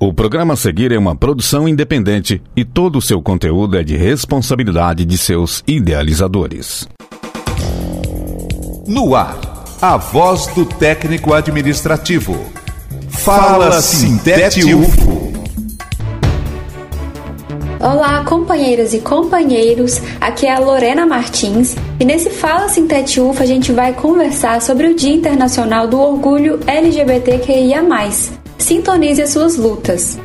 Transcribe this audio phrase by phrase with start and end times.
[0.00, 3.96] O programa a seguir é uma produção independente e todo o seu conteúdo é de
[3.96, 6.86] responsabilidade de seus idealizadores.
[8.86, 9.36] No ar,
[9.82, 12.38] a voz do técnico administrativo.
[13.08, 15.32] Fala Sintete UFO.
[17.80, 20.00] Olá, companheiras e companheiros.
[20.20, 24.86] Aqui é a Lorena Martins e nesse Fala Sintete UFO a gente vai conversar sobre
[24.86, 27.82] o Dia Internacional do Orgulho LGBTQIA+.
[28.58, 30.18] Sintonize as suas lutas.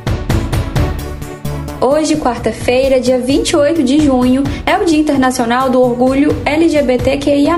[1.80, 7.56] Hoje, quarta-feira, dia 28 de junho, é o Dia Internacional do Orgulho LGBTQIA.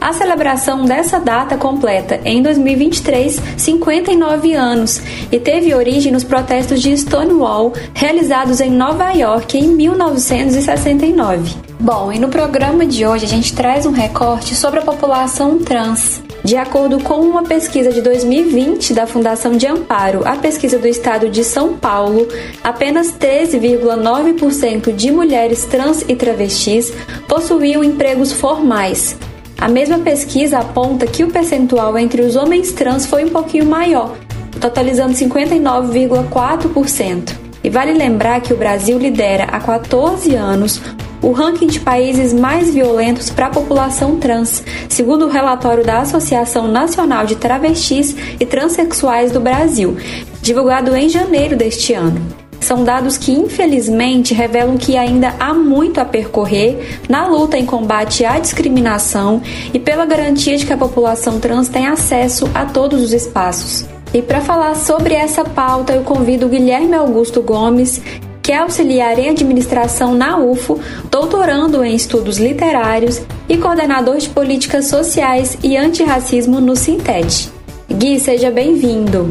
[0.00, 5.00] A celebração dessa data completa, em 2023, 59 anos
[5.32, 11.56] e teve origem nos protestos de Stonewall realizados em Nova York em 1969.
[11.80, 16.22] Bom, e no programa de hoje a gente traz um recorte sobre a população trans.
[16.48, 21.28] De acordo com uma pesquisa de 2020 da Fundação de Amparo, a pesquisa do estado
[21.28, 22.26] de São Paulo,
[22.64, 26.90] apenas 13,9% de mulheres trans e travestis
[27.28, 29.14] possuíam empregos formais.
[29.58, 34.16] A mesma pesquisa aponta que o percentual entre os homens trans foi um pouquinho maior,
[34.58, 37.30] totalizando 59,4%.
[37.62, 40.80] E vale lembrar que o Brasil lidera há 14 anos
[41.22, 46.68] o ranking de países mais violentos para a população trans, segundo o relatório da Associação
[46.68, 49.96] Nacional de Travestis e Transsexuais do Brasil,
[50.40, 52.20] divulgado em janeiro deste ano.
[52.60, 58.24] São dados que, infelizmente, revelam que ainda há muito a percorrer na luta em combate
[58.24, 59.40] à discriminação
[59.72, 63.86] e pela garantia de que a população trans tem acesso a todos os espaços.
[64.12, 68.00] E para falar sobre essa pauta, eu convido Guilherme Augusto Gomes,
[68.48, 74.86] que é auxiliar em administração na UFO, doutorando em estudos literários e coordenador de políticas
[74.86, 77.52] sociais e antirracismo no Sinted.
[77.90, 79.28] Gui, seja bem-vindo.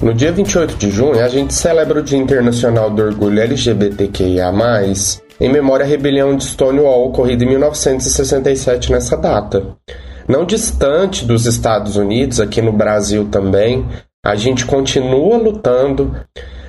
[0.00, 4.50] No dia 28 de junho, a gente celebra o Dia Internacional do Orgulho LGBTQIA+,
[5.38, 9.76] em memória à rebelião de Stonewall ocorrida em 1967 nessa data.
[10.26, 13.86] Não distante dos Estados Unidos, aqui no Brasil também,
[14.24, 16.16] a gente continua lutando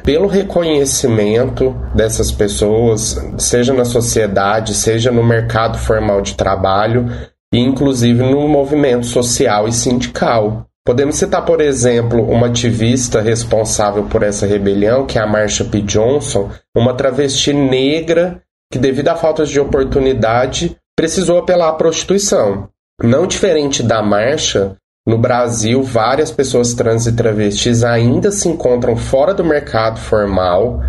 [0.10, 7.06] pelo reconhecimento dessas pessoas, seja na sociedade, seja no mercado formal de trabalho
[7.54, 10.66] e inclusive no movimento social e sindical.
[10.84, 15.80] Podemos citar, por exemplo, uma ativista responsável por essa rebelião, que é a Marsha P.
[15.82, 18.42] Johnson, uma travesti negra
[18.74, 22.68] que, devido à falta de oportunidade, precisou apelar à prostituição.
[23.04, 24.76] Não diferente da Marsha,
[25.08, 30.82] no Brasil, várias pessoas trans e travestis ainda se encontram fora do mercado formal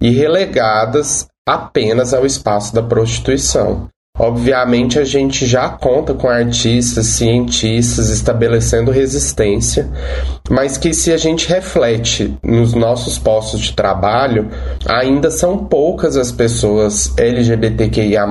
[0.00, 3.88] e relegadas apenas ao espaço da prostituição.
[4.18, 9.88] Obviamente, a gente já conta com artistas, cientistas estabelecendo resistência,
[10.50, 14.50] mas que, se a gente reflete nos nossos postos de trabalho,
[14.88, 18.26] ainda são poucas as pessoas LGBTQIA,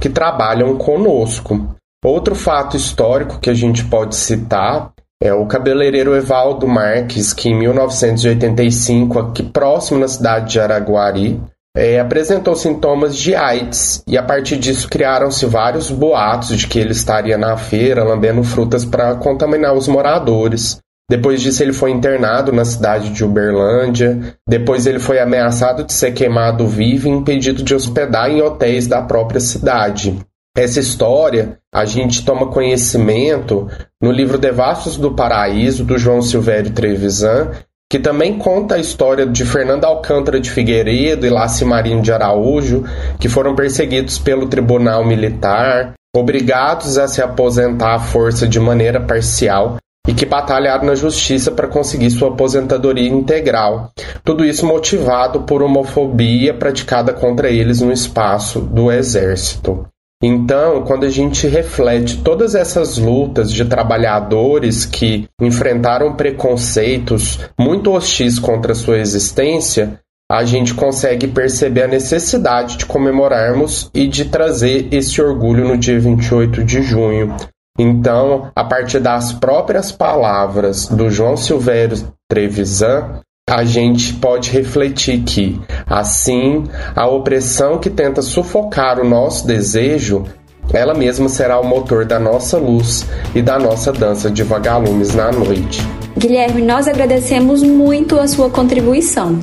[0.00, 1.77] que trabalham conosco.
[2.04, 7.58] Outro fato histórico que a gente pode citar é o cabeleireiro Evaldo Marques, que em
[7.58, 11.40] 1985, aqui próximo na cidade de Araguari,
[11.76, 16.92] é, apresentou sintomas de AIDS e a partir disso criaram-se vários boatos de que ele
[16.92, 20.78] estaria na feira lambendo frutas para contaminar os moradores.
[21.10, 24.36] Depois disso, ele foi internado na cidade de Uberlândia.
[24.46, 29.00] Depois, ele foi ameaçado de ser queimado vivo e impedido de hospedar em hotéis da
[29.00, 30.18] própria cidade.
[30.56, 33.68] Essa história a gente toma conhecimento
[34.02, 37.52] no livro Devassos do Paraíso, do João Silvério Trevisan,
[37.90, 42.84] que também conta a história de Fernando Alcântara de Figueiredo e Laci Marinho de Araújo,
[43.18, 49.78] que foram perseguidos pelo Tribunal Militar, obrigados a se aposentar à força de maneira parcial
[50.06, 53.90] e que batalharam na justiça para conseguir sua aposentadoria integral.
[54.24, 59.86] Tudo isso motivado por homofobia praticada contra eles no espaço do exército.
[60.22, 68.36] Então, quando a gente reflete todas essas lutas de trabalhadores que enfrentaram preconceitos muito hostis
[68.38, 70.00] contra sua existência,
[70.30, 75.98] a gente consegue perceber a necessidade de comemorarmos e de trazer esse orgulho no dia
[76.00, 77.34] 28 de junho.
[77.78, 85.58] Então, a partir das próprias palavras do João Silvério Trevisan, a gente pode refletir que,
[85.86, 86.64] assim,
[86.94, 90.24] a opressão que tenta sufocar o nosso desejo,
[90.70, 95.32] ela mesma será o motor da nossa luz e da nossa dança de vagalumes na
[95.32, 95.80] noite.
[96.16, 99.38] Guilherme, nós agradecemos muito a sua contribuição.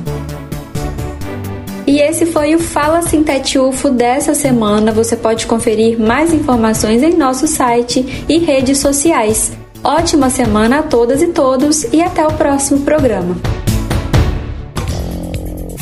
[1.84, 4.92] E esse foi o Fala Sintete UFO dessa semana.
[4.92, 9.52] Você pode conferir mais informações em nosso site e redes sociais.
[9.82, 13.36] Ótima semana a todas e todos e até o próximo programa.